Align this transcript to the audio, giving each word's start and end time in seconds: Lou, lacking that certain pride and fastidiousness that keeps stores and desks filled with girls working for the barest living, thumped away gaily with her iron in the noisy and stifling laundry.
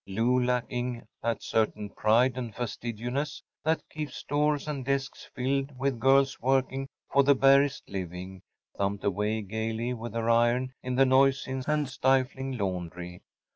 Lou, 0.07 0.43
lacking 0.43 1.05
that 1.21 1.43
certain 1.43 1.87
pride 1.87 2.35
and 2.35 2.55
fastidiousness 2.55 3.43
that 3.63 3.87
keeps 3.87 4.15
stores 4.15 4.67
and 4.67 4.83
desks 4.83 5.29
filled 5.35 5.77
with 5.77 5.99
girls 5.99 6.41
working 6.41 6.87
for 7.13 7.21
the 7.23 7.35
barest 7.35 7.87
living, 7.87 8.41
thumped 8.75 9.03
away 9.03 9.43
gaily 9.43 9.93
with 9.93 10.13
her 10.15 10.27
iron 10.27 10.73
in 10.81 10.95
the 10.95 11.05
noisy 11.05 11.55
and 11.67 11.87
stifling 11.87 12.57
laundry. 12.57 13.21